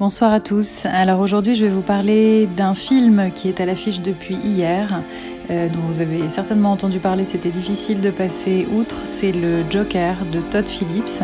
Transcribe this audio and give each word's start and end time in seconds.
Bonsoir 0.00 0.32
à 0.32 0.40
tous. 0.40 0.86
Alors 0.86 1.20
aujourd'hui, 1.20 1.54
je 1.54 1.66
vais 1.66 1.70
vous 1.70 1.80
parler 1.80 2.48
d'un 2.56 2.74
film 2.74 3.30
qui 3.32 3.48
est 3.48 3.60
à 3.60 3.64
l'affiche 3.64 4.00
depuis 4.00 4.34
hier, 4.34 5.04
euh, 5.50 5.68
dont 5.68 5.82
vous 5.82 6.00
avez 6.00 6.28
certainement 6.28 6.72
entendu 6.72 6.98
parler. 6.98 7.24
C'était 7.24 7.52
difficile 7.52 8.00
de 8.00 8.10
passer 8.10 8.66
outre. 8.76 8.96
C'est 9.04 9.30
le 9.30 9.64
Joker 9.70 10.26
de 10.32 10.40
Todd 10.40 10.66
Phillips. 10.66 11.22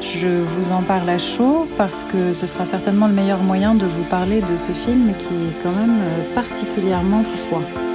Je 0.00 0.40
vous 0.40 0.72
en 0.72 0.82
parle 0.82 1.10
à 1.10 1.18
chaud 1.18 1.68
parce 1.76 2.06
que 2.06 2.32
ce 2.32 2.46
sera 2.46 2.64
certainement 2.64 3.06
le 3.06 3.12
meilleur 3.12 3.42
moyen 3.42 3.74
de 3.74 3.84
vous 3.84 4.04
parler 4.04 4.40
de 4.40 4.56
ce 4.56 4.72
film 4.72 5.12
qui 5.18 5.34
est 5.34 5.62
quand 5.62 5.72
même 5.72 6.00
euh, 6.00 6.34
particulièrement 6.34 7.22
froid. 7.22 7.85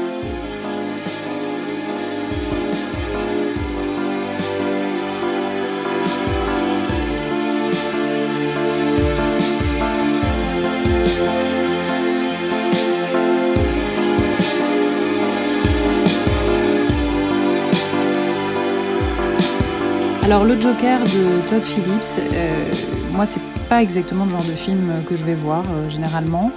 Alors 20.32 20.46
le 20.46 20.58
Joker 20.58 21.04
de 21.04 21.46
Todd 21.46 21.62
Phillips, 21.62 22.18
euh, 22.18 22.72
moi 23.12 23.26
c'est 23.26 23.42
pas 23.68 23.82
exactement 23.82 24.24
le 24.24 24.32
genre 24.32 24.46
de 24.46 24.54
film 24.54 25.04
que 25.06 25.18
je 25.18 25.26
vais 25.26 25.34
voir 25.34 25.66
euh, 25.70 25.90
généralement. 25.90 26.54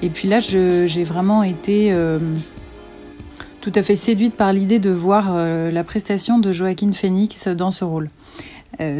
Et 0.00 0.08
puis 0.08 0.28
là 0.28 0.38
j'ai 0.38 1.04
vraiment 1.04 1.42
été 1.42 1.92
euh, 1.92 2.18
tout 3.60 3.72
à 3.74 3.82
fait 3.82 3.96
séduite 3.96 4.34
par 4.34 4.54
l'idée 4.54 4.78
de 4.78 4.88
voir 4.88 5.36
la 5.36 5.84
prestation 5.84 6.38
de 6.38 6.52
Joaquin 6.52 6.90
Phoenix 6.92 7.48
dans 7.48 7.70
ce 7.70 7.84
rôle. 7.84 8.08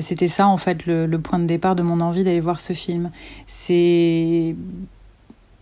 C'était 0.00 0.27
ça 0.27 0.47
en 0.47 0.58
fait 0.58 0.84
le, 0.84 1.06
le, 1.06 1.19
point 1.19 1.38
de 1.38 1.47
départ 1.47 1.74
de 1.74 1.83
mon 1.83 2.00
envie 2.00 2.22
d'aller 2.22 2.41
voir 2.41 2.60
ce 2.60 2.74
film. 2.74 3.10
C'est 3.47 4.55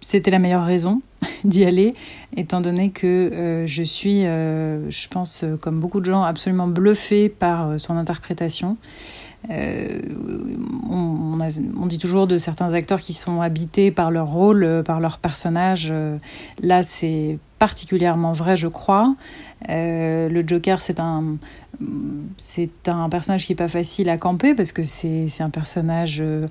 c'était 0.00 0.30
la 0.30 0.38
meilleure 0.38 0.64
raison 0.64 1.00
d'y 1.45 1.64
aller, 1.64 1.95
étant 2.37 2.60
donné 2.60 2.90
que 2.90 3.07
euh, 3.07 3.66
je 3.66 3.82
suis, 3.82 4.26
euh, 4.26 4.90
je 4.90 5.09
pense, 5.09 5.43
euh, 5.43 5.57
comme 5.57 5.80
beaucoup 5.80 6.01
de 6.01 6.07
gens, 6.07 6.23
absolument 6.23 6.68
bluffée 6.68 7.29
par 7.29 7.79
son 7.80 7.96
interprétation. 7.96 8.76
On, 9.48 11.38
on, 11.40 11.87
dit 11.87 11.98
toujours 11.98 12.26
de 12.26 12.37
certains 12.37 12.74
acteurs 12.74 13.01
qui 13.01 13.12
sont 13.12 13.40
habités 13.40 13.93
par 13.93 14.10
leur 14.10 14.26
rôle, 14.26 14.82
par 14.84 14.98
leur 14.98 15.18
personnage. 15.18 15.93
là, 16.60 16.82
c'est 16.82 17.38
particulièrement 17.59 18.32
vrai, 18.32 18.57
je 18.57 18.68
crois. 18.68 19.15
le 19.68 20.45
Joker, 20.46 20.80
c'est 20.80 21.01
un, 21.01 21.37
c'est 22.37 22.88
un 22.88 23.09
personnage 23.09 23.46
qui 23.46 23.52
n'est 23.52 23.57
pas 23.57 23.68
facile 23.68 24.09
à 24.09 24.16
camper 24.16 24.54
parce 24.54 24.73
que 24.73 24.82
c'est 24.82 25.40
un 25.40 25.51
personnage 25.51 26.21
euh, 26.21 26.46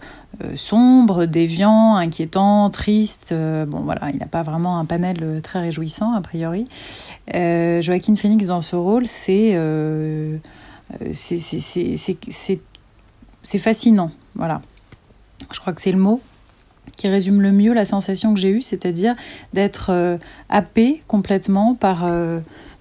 sombre, 0.55 1.25
déviant, 1.25 1.95
inquiétant, 1.95 2.69
triste. 2.69 3.31
Euh, 3.31 3.65
bon, 3.65 3.79
voilà, 3.79 4.09
il 4.11 4.17
n'a 4.17 4.25
pas 4.25 4.43
vraiment 4.43 4.79
un 4.79 4.85
panel 4.85 5.39
très 5.41 5.59
réjouissant, 5.59 6.13
a 6.13 6.21
priori. 6.21 6.65
Euh, 7.33 7.81
Joaquin 7.81 8.15
Phoenix, 8.15 8.47
dans 8.47 8.61
ce 8.61 8.75
rôle, 8.75 9.05
c'est 9.05 9.59
c'est 13.41 13.59
fascinant. 13.59 14.11
Voilà. 14.35 14.61
Je 15.51 15.59
crois 15.59 15.73
que 15.73 15.81
c'est 15.81 15.91
le 15.91 15.99
mot 15.99 16.21
qui 16.97 17.07
résume 17.07 17.41
le 17.41 17.51
mieux 17.51 17.73
la 17.73 17.85
sensation 17.85 18.33
que 18.33 18.39
j'ai 18.39 18.49
eue, 18.49 18.61
c'est-à-dire 18.61 19.15
d'être 19.53 20.17
happé 20.49 21.01
complètement 21.07 21.75
par 21.75 22.05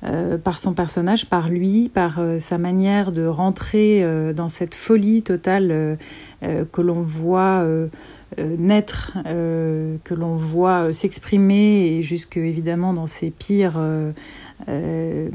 euh, 0.06 0.36
par 0.36 0.58
son 0.58 0.74
personnage, 0.74 1.24
par 1.30 1.48
lui, 1.48 1.88
par 1.88 2.18
euh, 2.18 2.38
sa 2.38 2.58
manière 2.58 3.10
de 3.10 3.24
rentrer 3.24 4.04
euh, 4.04 4.34
dans 4.34 4.48
cette 4.48 4.74
folie 4.74 5.22
totale 5.22 5.96
que 6.72 6.82
l'on 6.82 7.00
voit 7.00 7.66
naître, 8.38 9.12
que 9.24 10.14
l'on 10.14 10.36
voit 10.36 10.92
s'exprimer 10.92 11.86
et 11.86 12.02
jusque 12.02 12.36
évidemment 12.36 12.92
dans 12.92 13.06
ses 13.06 13.30
pires 13.30 13.80
euh, 14.68 15.28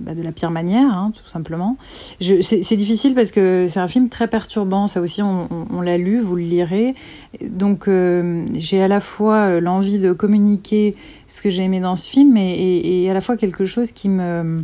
bah, 0.00 0.14
de 0.14 0.22
la 0.22 0.32
pire 0.32 0.50
manière, 0.50 0.90
hein, 0.90 1.12
tout 1.14 1.28
simplement. 1.28 1.76
C'est 2.20 2.76
difficile 2.76 3.14
parce 3.14 3.30
que 3.30 3.66
c'est 3.68 3.80
un 3.80 3.88
film 3.88 4.08
très 4.08 4.28
perturbant, 4.28 4.86
ça 4.86 5.00
aussi 5.00 5.22
on, 5.22 5.80
l'a 5.80 5.98
lu, 5.98 6.18
vous 6.18 6.36
le 6.36 6.42
lirez. 6.42 6.94
Donc 7.42 7.88
euh, 7.88 8.46
j'ai 8.54 8.82
à 8.82 8.88
la 8.88 9.00
fois 9.00 9.60
l'envie 9.60 9.98
de 9.98 10.12
communiquer 10.12 10.94
ce 11.26 11.42
que 11.42 11.50
j'ai 11.50 11.64
aimé 11.64 11.80
dans 11.80 11.96
ce 11.96 12.08
film 12.08 12.36
et, 12.36 13.08
à 13.10 13.14
la 13.14 13.20
fois 13.20 13.36
quelque 13.36 13.64
chose 13.64 13.92
qui 13.92 14.08
me 14.08 14.62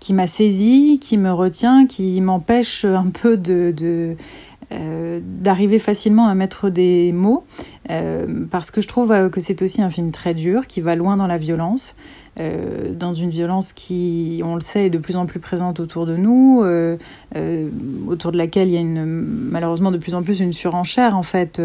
qui 0.00 0.14
m'a 0.14 0.26
saisi, 0.26 0.98
qui 0.98 1.16
me 1.16 1.30
retient, 1.30 1.86
qui 1.86 2.20
m'empêche 2.20 2.84
un 2.84 3.10
peu 3.10 3.36
de 3.36 4.16
euh, 4.72 5.20
d'arriver 5.22 5.78
facilement 5.78 6.28
à 6.28 6.34
mettre 6.34 6.70
des 6.70 7.12
mots, 7.12 7.44
euh, 7.90 8.44
parce 8.50 8.70
que 8.70 8.80
je 8.80 8.88
trouve 8.88 9.12
euh, 9.12 9.28
que 9.28 9.40
c'est 9.40 9.60
aussi 9.60 9.82
un 9.82 9.90
film 9.90 10.12
très 10.12 10.34
dur, 10.34 10.66
qui 10.66 10.80
va 10.80 10.94
loin 10.94 11.16
dans 11.16 11.26
la 11.26 11.36
violence, 11.36 11.96
dans 12.38 13.12
une 13.12 13.28
violence 13.28 13.74
qui, 13.74 14.40
on 14.42 14.54
le 14.54 14.62
sait, 14.62 14.86
est 14.86 14.90
de 14.90 14.96
plus 14.96 15.16
en 15.16 15.26
plus 15.26 15.38
présente 15.38 15.80
autour 15.80 16.06
de 16.06 16.16
nous, 16.16 16.64
autour 18.08 18.32
de 18.32 18.38
laquelle 18.38 18.68
il 18.68 18.74
y 18.74 18.78
a 18.78 18.80
une, 18.80 19.04
malheureusement 19.04 19.90
de 19.90 19.98
plus 19.98 20.14
en 20.14 20.22
plus 20.22 20.40
une 20.40 20.54
surenchère 20.54 21.14
en 21.14 21.22
fait 21.22 21.60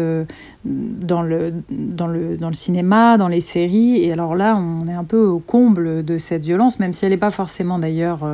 dans, 0.66 1.22
le, 1.22 1.54
dans, 1.70 2.06
le, 2.06 2.36
dans 2.36 2.48
le 2.48 2.54
cinéma, 2.54 3.16
dans 3.16 3.28
les 3.28 3.40
séries, 3.40 4.04
et 4.04 4.12
alors 4.12 4.36
là 4.36 4.58
on 4.58 4.86
est 4.86 4.92
un 4.92 5.04
peu 5.04 5.24
au 5.24 5.38
comble 5.38 6.04
de 6.04 6.18
cette 6.18 6.42
violence, 6.42 6.78
même 6.78 6.92
si 6.92 7.06
elle 7.06 7.12
n'est 7.12 7.16
pas 7.16 7.30
forcément 7.30 7.78
d'ailleurs 7.78 8.28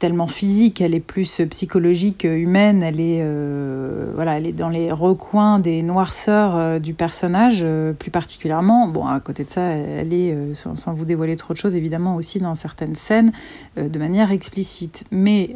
tellement 0.00 0.26
physique, 0.26 0.80
elle 0.80 0.94
est 0.94 1.00
plus 1.00 1.42
psychologique, 1.50 2.24
humaine, 2.24 2.82
elle 2.82 3.00
est, 3.00 3.20
euh, 3.20 4.10
voilà, 4.14 4.38
elle 4.38 4.46
est 4.46 4.52
dans 4.52 4.70
les 4.70 4.90
recoins 4.90 5.60
des 5.60 5.82
noirceurs 5.82 6.56
euh, 6.56 6.78
du 6.78 6.94
personnage, 6.94 7.60
euh, 7.62 7.92
plus 7.92 8.10
particulièrement. 8.10 8.88
Bon, 8.88 9.06
à 9.06 9.20
côté 9.20 9.44
de 9.44 9.50
ça, 9.50 9.60
elle 9.60 10.12
est, 10.14 10.34
sans, 10.54 10.94
vous 10.94 11.04
dévoiler 11.04 11.36
trop 11.36 11.52
de 11.52 11.58
choses, 11.58 11.76
évidemment 11.76 12.16
aussi 12.16 12.38
dans 12.38 12.54
certaines 12.54 12.94
scènes, 12.94 13.30
de 13.76 13.98
manière 13.98 14.32
explicite. 14.32 15.04
Mais 15.10 15.54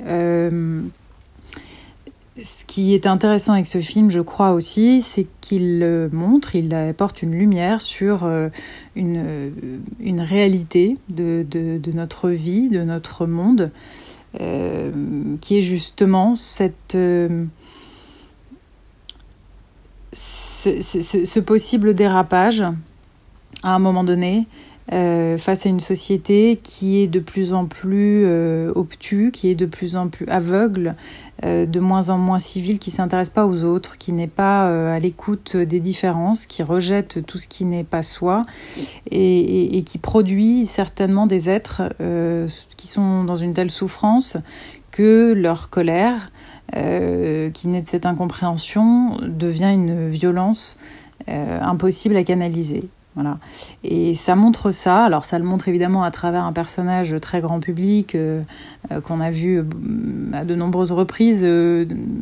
ce 2.42 2.66
qui 2.66 2.94
est 2.94 3.06
intéressant 3.06 3.54
avec 3.54 3.64
ce 3.64 3.78
film, 3.78 4.10
je 4.10 4.20
crois 4.20 4.52
aussi, 4.52 5.00
c'est 5.00 5.26
qu'il 5.40 6.08
montre, 6.12 6.54
il 6.54 6.74
apporte 6.74 7.22
une 7.22 7.32
lumière 7.32 7.80
sur 7.80 8.28
une, 8.94 9.52
une 10.00 10.20
réalité 10.20 10.98
de, 11.08 11.46
de 11.48 11.92
notre 11.92 12.28
vie, 12.28 12.68
de 12.68 12.82
notre 12.82 13.26
monde. 13.26 13.70
Euh, 14.40 14.90
qui 15.40 15.58
est 15.58 15.62
justement 15.62 16.34
euh, 16.96 17.44
ce, 20.12 21.38
possible 21.38 21.94
dérapage 21.94 22.62
à 23.62 23.74
un 23.74 23.78
moment 23.78 24.02
donné 24.02 24.48
euh, 24.92 25.38
face 25.38 25.64
à 25.64 25.70
une 25.70 25.80
société 25.80 26.60
qui 26.62 26.98
est 27.00 27.06
de 27.06 27.18
plus 27.18 27.54
en 27.54 27.64
plus 27.64 28.24
euh, 28.26 28.70
obtuse, 28.74 29.30
qui 29.32 29.48
est 29.48 29.54
de 29.54 29.64
plus 29.64 29.96
en 29.96 30.08
plus 30.08 30.26
aveugle, 30.28 30.94
euh, 31.42 31.64
de 31.64 31.80
moins 31.80 32.10
en 32.10 32.18
moins 32.18 32.38
civile, 32.38 32.78
qui 32.78 32.90
s'intéresse 32.90 33.30
pas 33.30 33.46
aux 33.46 33.64
autres, 33.64 33.96
qui 33.96 34.12
n'est 34.12 34.26
pas 34.28 34.66
à 34.92 34.98
l'écoute 34.98 35.56
des 35.56 35.80
différences, 35.80 36.46
qui 36.46 36.62
rejette 36.62 37.24
tout 37.24 37.38
ce 37.38 37.48
qui 37.48 37.64
n'est 37.64 37.84
pas 37.84 38.02
soi 38.02 38.44
et, 39.10 39.78
et, 39.78 39.82
qui 39.82 39.96
produit 39.96 40.66
certainement 40.66 41.26
des 41.26 41.48
êtres 41.48 41.82
qui 42.76 42.86
sont 42.86 43.24
dans 43.24 43.36
une 43.36 43.54
telle 43.54 43.70
souffrance 43.70 44.36
que 44.90 45.32
leur 45.32 45.70
colère, 45.70 46.30
qui 46.72 47.68
naît 47.68 47.82
de 47.82 47.88
cette 47.88 48.06
incompréhension, 48.06 49.18
devient 49.22 49.72
une 49.72 50.08
violence 50.08 50.76
impossible 51.26 52.16
à 52.16 52.24
canaliser. 52.24 52.88
Voilà. 53.14 53.38
Et 53.84 54.14
ça 54.14 54.34
montre 54.34 54.72
ça. 54.72 55.04
Alors 55.04 55.24
ça 55.24 55.38
le 55.38 55.44
montre 55.44 55.68
évidemment 55.68 56.02
à 56.02 56.10
travers 56.10 56.44
un 56.44 56.52
personnage 56.52 57.14
très 57.20 57.40
grand 57.40 57.60
public 57.60 58.14
euh, 58.14 58.42
euh, 58.90 59.00
qu'on 59.00 59.20
a 59.20 59.30
vu 59.30 59.58
euh, 59.58 59.64
à 60.32 60.44
de 60.44 60.54
nombreuses 60.54 60.90
reprises, 60.90 61.46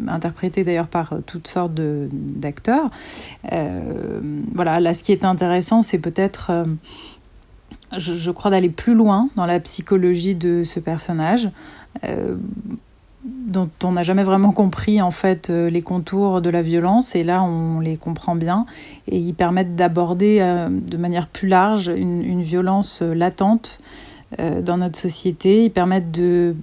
interprété 0.06 0.64
d'ailleurs 0.64 0.88
par 0.88 1.14
toutes 1.26 1.48
sortes 1.48 1.74
d'acteurs. 1.74 2.90
voilà. 4.54 4.80
Là, 4.80 4.94
ce 4.94 5.02
qui 5.02 5.12
est 5.12 5.24
intéressant, 5.24 5.82
c'est 5.82 5.98
peut-être, 5.98 6.52
je, 7.96 8.30
crois, 8.30 8.50
d'aller 8.50 8.68
plus 8.68 8.94
loin 8.94 9.28
dans 9.36 9.46
la 9.46 9.60
psychologie 9.60 10.34
de 10.34 10.62
ce 10.64 10.80
personnage 10.80 11.50
dont 13.24 13.70
on 13.84 13.92
n'a 13.92 14.02
jamais 14.02 14.24
vraiment 14.24 14.50
compris 14.50 15.00
en 15.00 15.12
fait 15.12 15.50
euh, 15.50 15.70
les 15.70 15.82
contours 15.82 16.40
de 16.40 16.50
la 16.50 16.60
violence 16.60 17.14
et 17.14 17.22
là 17.22 17.42
on 17.42 17.78
les 17.78 17.96
comprend 17.96 18.34
bien 18.34 18.66
et 19.06 19.18
ils 19.18 19.34
permettent 19.34 19.76
d'aborder 19.76 20.38
euh, 20.40 20.68
de 20.70 20.96
manière 20.96 21.28
plus 21.28 21.46
large 21.46 21.88
une, 21.88 22.42
violence 22.42 23.00
euh, 23.02 23.14
latente 23.14 23.80
dans 24.64 24.78
notre 24.78 24.98
société. 24.98 25.66
Ils 25.66 25.70
permettent 25.70 26.10
de 26.10 26.56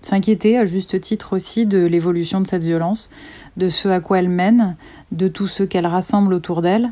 s'inquiéter 0.00 0.58
à 0.58 0.64
juste 0.64 1.00
titre 1.00 1.36
aussi 1.36 1.64
de 1.64 1.78
l'évolution 1.78 2.40
de 2.40 2.46
cette 2.48 2.64
violence, 2.64 3.10
de 3.56 3.68
ce 3.68 3.88
à 3.88 4.00
quoi 4.00 4.18
elle 4.18 4.28
mène, 4.28 4.74
de 5.12 5.28
tout 5.28 5.46
ce 5.46 5.62
qu'elle 5.62 5.86
rassemble 5.86 6.34
autour 6.34 6.60
d'elle. 6.60 6.90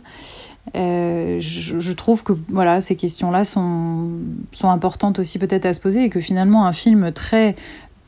je, 0.74 1.40
je, 1.40 1.92
trouve 1.92 2.22
que 2.22 2.34
voilà 2.50 2.80
ces 2.80 2.94
questions-là 2.94 3.42
sont, 3.42 4.10
sont 4.52 4.70
importantes 4.70 5.18
aussi 5.18 5.40
peut-être 5.40 5.66
à 5.66 5.72
se 5.72 5.80
poser 5.80 6.04
et 6.04 6.08
que 6.08 6.20
finalement 6.20 6.66
un 6.66 6.72
film 6.72 7.10
très 7.10 7.56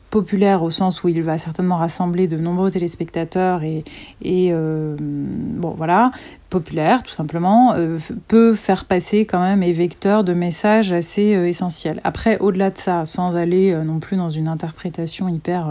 populaire 0.09 0.63
au 0.63 0.69
sens 0.69 1.03
où 1.03 1.07
il 1.07 1.21
va 1.21 1.37
certainement 1.37 1.77
rassembler 1.77 2.27
de 2.27 2.37
nombreux 2.37 2.71
téléspectateurs 2.71 3.63
et, 3.63 3.83
euh, 4.25 4.95
bon 4.99 5.71
voilà 5.77 6.11
populaire 6.49 7.03
tout 7.03 7.11
simplement 7.11 7.73
euh, 7.75 7.99
peut 8.27 8.55
faire 8.55 8.85
passer 8.85 9.25
quand 9.25 9.39
même 9.39 9.61
et 9.61 9.71
vecteur 9.71 10.23
de 10.23 10.33
messages 10.33 10.91
assez 10.91 11.35
euh, 11.35 11.47
essentiels. 11.47 11.99
Après 12.03 12.39
au-delà 12.39 12.71
de 12.71 12.77
ça, 12.77 13.05
sans 13.05 13.35
aller 13.35 13.75
non 13.83 13.99
plus 13.99 14.17
dans 14.17 14.29
une 14.29 14.47
interprétation 14.47 15.27
hyper 15.27 15.67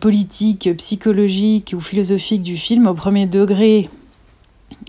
politique, 0.00 0.68
psychologique 0.76 1.74
ou 1.76 1.80
philosophique 1.80 2.42
du 2.42 2.56
film, 2.56 2.86
au 2.86 2.94
premier 2.94 3.26
degré, 3.26 3.88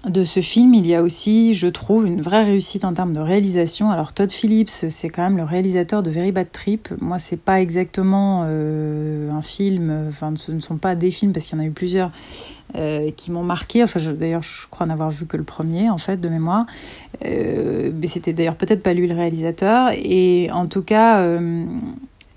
de 0.07 0.24
ce 0.24 0.39
film, 0.39 0.74
il 0.74 0.88
y 0.88 0.95
a 0.95 1.04
aussi, 1.04 1.54
je 1.54 1.68
trouve, 1.68 2.07
une 2.07 2.22
vraie 2.22 2.44
réussite 2.44 2.86
en 2.86 2.94
termes 2.94 3.13
de 3.13 3.19
réalisation. 3.19 3.92
Alors 3.92 4.13
Todd 4.13 4.31
Phillips, 4.31 4.69
c'est 4.69 5.10
quand 5.10 5.22
même 5.22 5.38
le 5.38 5.44
réalisateur 5.44 6.01
de 6.01 6.10
Very 6.10 6.31
Bad 6.31 6.51
Trip. 6.51 6.89
Moi, 7.00 7.19
c'est 7.19 7.39
pas 7.39 7.62
exactement 7.62 8.44
euh, 8.45 9.31
un 9.31 9.42
film, 9.42 10.07
enfin, 10.10 10.33
ce 10.36 10.51
ne 10.51 10.60
sont 10.60 10.78
pas 10.78 10.95
des 10.95 11.12
films 11.12 11.33
parce 11.33 11.45
qu'il 11.45 11.57
y 11.57 11.62
en 11.62 11.63
a 11.63 11.68
eu 11.68 11.72
plusieurs 11.72 12.12
euh, 12.75 13.12
qui 13.16 13.31
m'ont 13.31 13.44
marqué. 13.44 13.83
Enfin, 13.83 14.00
d'ailleurs, 14.13 14.44
je 14.44 14.68
crois 14.69 14.88
n'avoir 14.88 15.12
vu 15.12 15.25
que 15.25 15.38
le 15.38 15.44
premier, 15.44 15.89
en 15.89 15.98
fait, 16.00 16.19
de 16.19 16.30
mémoire. 16.30 16.66
Euh, 17.25 17.92
mais 17.94 18.07
c'était 18.07 18.34
d'ailleurs 18.34 18.56
peut-être 18.56 18.81
pas 18.81 18.94
lui 18.94 19.07
le 19.07 19.13
réalisateur. 19.13 19.92
Et 19.94 20.50
en 20.51 20.66
tout 20.66 20.81
cas 20.81 21.24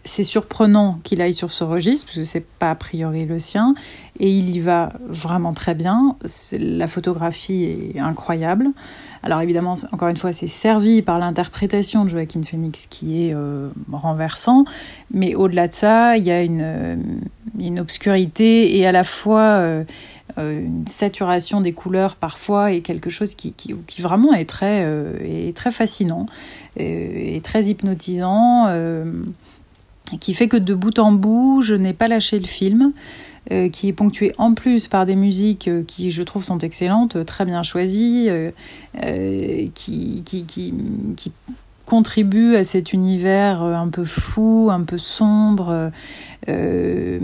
c'est 0.05 0.23
surprenant 0.23 0.99
qu'il 1.03 1.23
aille 1.23 1.35
sur 1.35 1.51
ce 1.51 1.65
registre, 1.65 2.07
parce 2.07 2.19
que 2.19 2.25
c'est 2.25 2.45
pas 2.45 2.71
a 2.71 2.75
priori 2.75 3.25
le 3.25 3.39
sien, 3.39 3.75
et 4.21 4.31
il 4.31 4.55
y 4.55 4.61
va 4.61 4.93
vraiment 5.09 5.55
très 5.55 5.75
bien. 5.75 6.17
La 6.59 6.87
photographie 6.87 7.93
est 7.95 7.99
incroyable. 7.99 8.69
Alors 9.23 9.41
évidemment, 9.41 9.75
encore 9.93 10.09
une 10.09 10.19
fois, 10.19 10.33
c'est 10.33 10.47
servi 10.47 11.01
par 11.01 11.19
l'interprétation 11.19 12.05
de 12.05 12.11
Joaquin 12.11 12.43
Phoenix 12.43 12.87
qui 12.87 13.27
est 13.27 13.35
euh, 13.35 13.71
renversant, 13.91 14.67
mais 15.11 15.35
au-delà 15.35 15.69
de 15.69 15.73
ça, 15.73 16.19
il 16.19 16.25
y 16.25 16.31
a 16.31 16.43
une, 16.43 16.61
euh, 16.63 17.81
obscurité 17.81 18.77
et 18.77 18.87
à 18.87 18.93
la 18.93 19.05
fois 19.05 19.41
euh, 19.41 19.85
une 20.37 20.87
saturation 20.87 21.63
des 21.63 21.73
couleurs 21.73 22.17
parfois 22.17 22.73
et 22.73 22.83
quelque 22.83 23.09
chose 23.09 23.35
qui, 23.35 23.55
vraiment 23.99 24.35
est 24.35 24.45
très, 24.45 24.85
fascinant 25.71 26.27
et 26.77 27.41
très 27.43 27.65
hypnotisant 27.65 28.67
qui 30.21 30.35
fait 30.35 30.49
que 30.49 30.57
de 30.57 30.75
bout 30.75 30.99
en 30.99 31.13
bout, 31.13 31.63
je 31.63 31.75
n'ai 31.75 31.93
pas 31.93 32.09
lâché 32.09 32.39
le 32.39 32.47
film, 32.47 32.93
euh, 33.53 33.69
qui 33.69 33.89
est 33.89 33.93
ponctué 33.93 34.33
en 34.39 34.55
plus 34.55 34.89
par 34.89 35.07
des 35.07 35.17
musiques 35.17 35.69
euh, 35.69 35.83
qui, 35.87 36.11
je 36.11 36.23
trouve, 36.23 36.45
sont 36.45 36.59
excellentes, 36.59 37.25
très 37.27 37.45
bien 37.45 37.63
choisies, 37.63 38.29
euh, 38.29 38.51
qui 39.75 40.23
contribuent 41.87 42.57
à 42.57 42.65
cet 42.65 42.93
univers 42.93 43.63
un 43.63 43.89
peu 43.89 44.05
fou, 44.05 44.69
un 44.73 44.83
peu 44.83 44.99
sombre, 44.99 45.91
euh, 46.49 47.19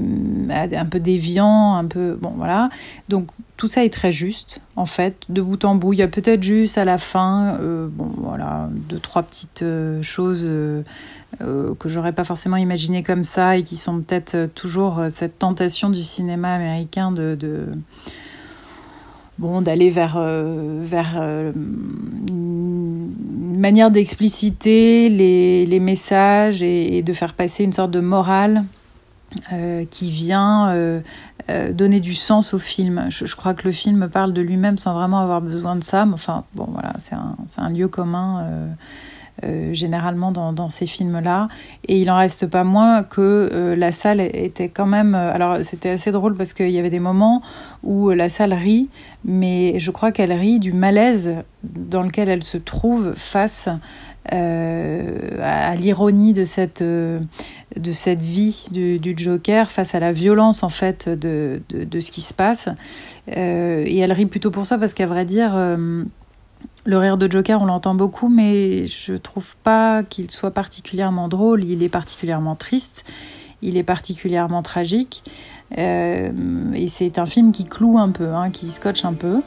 un 0.51 0.87
peu 0.87 1.01
déviant, 1.01 1.75
un 1.75 1.87
peu... 1.87 2.17
Bon, 2.21 2.33
voilà. 2.37 2.71
Donc, 3.09 3.29
tout 3.57 3.69
ça 3.69 3.85
est 3.85 3.93
très 3.93 4.13
juste, 4.13 4.61
en 4.77 4.87
fait, 4.87 5.17
de 5.29 5.43
bout 5.43 5.65
en 5.65 5.75
bout. 5.75 5.93
Il 5.93 5.99
y 5.99 6.03
a 6.03 6.09
peut-être 6.09 6.43
juste 6.43 6.79
à 6.79 6.85
la 6.85 6.99
fin, 6.99 7.59
euh, 7.61 7.89
bon, 7.91 8.11
voilà, 8.17 8.69
deux, 8.89 8.99
trois 8.99 9.23
petites 9.23 9.65
choses 10.03 10.47
euh, 11.41 11.75
que 11.77 11.89
j'aurais 11.89 12.13
pas 12.13 12.25
forcément 12.25 12.57
imaginé 12.57 13.05
comme 13.05 13.23
ça 13.25 13.57
et 13.57 13.63
qui 13.63 13.77
sont 13.77 14.01
peut-être 14.01 14.35
euh, 14.35 14.47
toujours 14.53 14.99
euh, 14.99 15.09
cette 15.09 15.39
tentation 15.39 15.89
du 15.89 16.03
cinéma 16.03 16.55
américain 16.55 17.13
de, 17.13 17.35
de 17.35 17.67
bon 19.39 19.63
d'aller 19.63 19.91
vers 19.91 20.21
vers 20.21 21.23
manière 23.61 23.91
d'expliciter 23.91 25.09
les, 25.09 25.81
messages 25.81 26.63
et, 26.63 27.03
de 27.03 27.13
faire 27.13 27.35
passer 27.35 27.65
une 27.65 27.73
sorte 27.73 27.91
de 27.91 28.01
morale 28.01 28.65
qui 29.91 30.11
vient 30.11 30.75
donner 31.73 32.01
du 32.01 32.15
sens 32.15 32.55
au 32.55 32.59
film. 32.59 33.07
Je, 33.11 33.27
je, 33.27 33.37
crois 33.37 33.55
que 33.55 33.63
le 33.65 33.73
film 33.73 34.09
parle 34.09 34.33
de 34.33 34.41
lui-même 34.41 34.77
sans 34.77 34.95
vraiment 34.95 35.21
avoir 35.21 35.41
besoin 35.41 35.77
de 35.77 35.85
ça. 35.85 36.05
Mais 36.05 36.15
enfin, 36.15 36.45
bon, 36.55 36.69
voilà, 36.73 36.95
c'est 36.99 37.15
un, 37.15 37.37
un, 37.59 37.71
lieu 37.71 37.89
commun 37.89 38.45
euh, 39.43 39.73
généralement 39.73 40.33
dans, 40.33 40.69
ces 40.69 40.85
films-là. 40.85 41.49
Et 41.89 41.99
il 41.99 42.11
en 42.11 42.19
reste 42.19 42.47
pas 42.47 42.63
moins 42.63 43.03
que 43.03 43.49
euh, 43.53 43.75
la 43.75 43.91
salle 43.91 44.21
était 44.21 44.69
quand 44.69 44.85
même... 44.85 45.15
Euh, 45.15 45.33
alors 45.33 45.59
c'était 45.63 45.91
assez 45.91 46.13
drôle 46.13 46.37
parce 46.37 46.53
qu'il 46.53 46.71
y 46.71 46.79
avait 46.79 46.91
des 46.91 47.01
moments 47.01 47.41
où 47.83 48.11
la 48.11 48.29
salle 48.29 48.53
rit, 48.53 48.91
mais 49.25 49.81
je 49.81 49.91
crois 49.91 50.13
qu'elle 50.13 50.33
rit 50.33 50.59
du 50.59 50.75
malaise 50.75 51.37
dans 51.63 52.03
lequel 52.03 52.29
elle 52.29 52.43
se 52.43 52.59
trouve 52.59 53.15
face 53.15 53.71
à 54.31 55.75
l'ironie 55.77 56.35
de 56.35 56.45
cette, 56.45 56.83
de 56.83 57.93
cette 57.93 58.23
vie 58.23 58.67
du, 58.71 59.15
Joker, 59.17 59.71
face 59.71 59.95
à 59.95 60.01
la 60.01 60.13
violence 60.13 60.63
en 60.63 60.69
fait 60.69 61.09
de, 61.09 61.63
de 61.71 62.01
ce 62.01 62.13
qui 62.13 62.21
se 62.21 62.35
passe. 62.35 62.69
et 63.27 63.99
elle 63.99 64.13
rit 64.13 64.27
plutôt 64.27 64.51
pour 64.51 64.67
ça 64.67 64.79
parce 64.79 64.95
qu'à 64.95 65.07
vrai 65.07 65.25
dire 65.25 65.57
le 66.85 66.99
rire 66.99 67.17
de 67.17 67.31
Joker, 67.31 67.61
on 67.61 67.67
l'entend 67.67 67.95
beaucoup, 67.95 68.29
mais 68.29 68.87
je 68.87 69.15
trouve 69.15 69.57
pas 69.63 70.03
qu'il 70.03 70.31
soit 70.31 70.51
particulièrement 70.51 71.29
drôle. 71.29 71.65
Il 71.65 71.83
est 71.83 71.89
particulièrement 71.89 72.57
triste, 72.57 73.05
il 73.63 73.77
est 73.77 73.83
particulièrement 73.83 74.63
tragique. 74.63 75.23
Euh, 75.79 76.31
et 76.75 76.89
c'est 76.89 77.19
un 77.19 77.27
film 77.27 77.53
qui 77.53 77.65
cloue 77.65 77.99
un 77.99 78.11
peu, 78.11 78.33
hein, 78.33 78.51
qui 78.51 78.71
scotche 78.71 79.05
un 79.05 79.15
peu. 79.15 79.41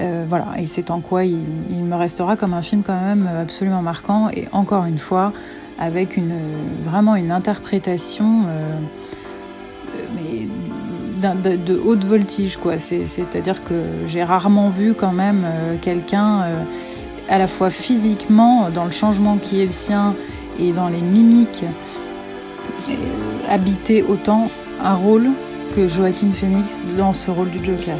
Euh, 0.00 0.26
voilà, 0.28 0.54
et 0.58 0.66
c'est 0.66 0.90
en 0.90 1.00
quoi 1.00 1.24
il, 1.24 1.38
me 1.38 1.94
restera 1.94 2.36
comme 2.36 2.52
un 2.52 2.62
film 2.62 2.82
quand 2.82 3.00
même 3.00 3.28
absolument 3.28 3.82
marquant. 3.82 4.28
Et 4.30 4.48
encore 4.52 4.84
une 4.84 4.98
fois, 4.98 5.32
avec 5.78 6.16
une, 6.16 6.36
vraiment 6.82 7.14
une 7.14 7.30
interprétation 7.30 8.44
euh, 8.48 8.78
de, 11.32 11.78
haute 11.78 12.04
voltige, 12.04 12.56
quoi. 12.56 12.78
C'est-à-dire 12.78 13.64
que 13.64 13.82
j'ai 14.06 14.22
rarement 14.22 14.68
vu 14.68 14.94
quand 14.94 15.12
même 15.12 15.42
euh, 15.44 15.76
quelqu'un 15.80 16.42
euh, 16.42 16.62
à 17.28 17.38
la 17.38 17.46
fois 17.46 17.70
physiquement, 17.70 18.70
dans 18.70 18.84
le 18.84 18.90
changement 18.90 19.38
qui 19.38 19.60
est 19.60 19.64
le 19.64 19.70
sien 19.70 20.14
et 20.58 20.72
dans 20.72 20.88
les 20.88 21.00
mimiques, 21.00 21.64
euh, 22.88 22.92
habiter 23.48 24.02
autant 24.02 24.48
un 24.82 24.94
rôle 24.94 25.30
que 25.74 25.88
Joaquin 25.88 26.30
Phoenix 26.30 26.82
dans 26.96 27.12
ce 27.12 27.30
rôle 27.30 27.50
du 27.50 27.64
Joker. 27.64 27.96